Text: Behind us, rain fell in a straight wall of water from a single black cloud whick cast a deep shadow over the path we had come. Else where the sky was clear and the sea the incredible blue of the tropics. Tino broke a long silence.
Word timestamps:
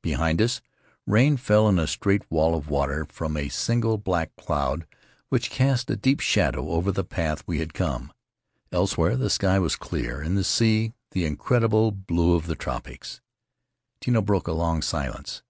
Behind 0.00 0.40
us, 0.40 0.62
rain 1.06 1.36
fell 1.36 1.68
in 1.68 1.78
a 1.78 1.86
straight 1.86 2.22
wall 2.30 2.54
of 2.54 2.70
water 2.70 3.04
from 3.10 3.36
a 3.36 3.50
single 3.50 3.98
black 3.98 4.34
cloud 4.34 4.86
whick 5.28 5.42
cast 5.50 5.90
a 5.90 5.96
deep 5.96 6.18
shadow 6.20 6.70
over 6.70 6.90
the 6.90 7.04
path 7.04 7.44
we 7.46 7.58
had 7.58 7.74
come. 7.74 8.10
Else 8.72 8.96
where 8.96 9.18
the 9.18 9.28
sky 9.28 9.58
was 9.58 9.76
clear 9.76 10.22
and 10.22 10.34
the 10.34 10.44
sea 10.44 10.94
the 11.10 11.26
incredible 11.26 11.90
blue 11.92 12.32
of 12.34 12.46
the 12.46 12.56
tropics. 12.56 13.20
Tino 14.00 14.22
broke 14.22 14.48
a 14.48 14.52
long 14.52 14.80
silence. 14.80 15.42